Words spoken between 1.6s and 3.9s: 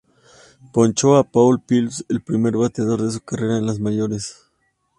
Phillips, el primer bateador de su carrera en las